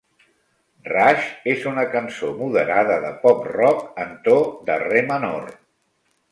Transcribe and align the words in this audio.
"Rush" 0.87 1.27
és 1.51 1.67
una 1.73 1.83
cançó 1.91 2.31
moderada 2.41 2.97
de 3.05 3.13
pop 3.27 3.47
rock 3.53 4.03
en 4.07 4.19
to 4.27 4.37
de 4.73 4.83
re 4.89 5.07
menor. 5.15 5.51